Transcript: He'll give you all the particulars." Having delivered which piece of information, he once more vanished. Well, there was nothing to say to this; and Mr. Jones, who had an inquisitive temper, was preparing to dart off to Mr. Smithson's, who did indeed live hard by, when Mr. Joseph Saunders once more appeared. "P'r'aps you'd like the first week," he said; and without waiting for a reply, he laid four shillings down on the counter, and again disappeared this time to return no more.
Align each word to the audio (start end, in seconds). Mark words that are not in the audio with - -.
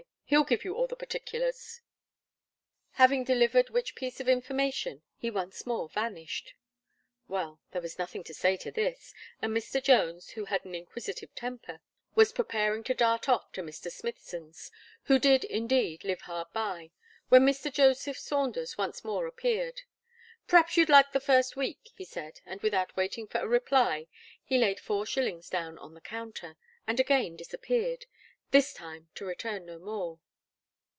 He'll 0.31 0.45
give 0.45 0.63
you 0.63 0.73
all 0.75 0.87
the 0.87 0.95
particulars." 0.95 1.81
Having 2.91 3.25
delivered 3.25 3.69
which 3.69 3.95
piece 3.95 4.21
of 4.21 4.29
information, 4.29 5.01
he 5.17 5.29
once 5.29 5.65
more 5.65 5.89
vanished. 5.89 6.53
Well, 7.27 7.59
there 7.73 7.81
was 7.81 7.99
nothing 7.99 8.23
to 8.23 8.33
say 8.33 8.55
to 8.55 8.71
this; 8.71 9.13
and 9.41 9.51
Mr. 9.53 9.83
Jones, 9.83 10.29
who 10.29 10.45
had 10.45 10.63
an 10.63 10.73
inquisitive 10.73 11.35
temper, 11.35 11.81
was 12.15 12.31
preparing 12.31 12.81
to 12.85 12.93
dart 12.93 13.27
off 13.27 13.51
to 13.51 13.61
Mr. 13.61 13.91
Smithson's, 13.91 14.71
who 15.03 15.19
did 15.19 15.43
indeed 15.43 16.05
live 16.05 16.21
hard 16.21 16.47
by, 16.53 16.91
when 17.27 17.45
Mr. 17.45 17.69
Joseph 17.69 18.17
Saunders 18.17 18.77
once 18.77 19.03
more 19.03 19.27
appeared. 19.27 19.81
"P'r'aps 20.47 20.77
you'd 20.77 20.87
like 20.87 21.11
the 21.11 21.19
first 21.19 21.57
week," 21.57 21.89
he 21.93 22.05
said; 22.05 22.39
and 22.45 22.61
without 22.61 22.95
waiting 22.95 23.27
for 23.27 23.39
a 23.39 23.47
reply, 23.49 24.07
he 24.41 24.57
laid 24.57 24.79
four 24.79 25.05
shillings 25.05 25.49
down 25.49 25.77
on 25.79 25.93
the 25.93 25.99
counter, 25.99 26.55
and 26.87 27.01
again 27.01 27.35
disappeared 27.35 28.05
this 28.51 28.73
time 28.73 29.07
to 29.15 29.23
return 29.23 29.65
no 29.65 29.79
more. 29.79 30.19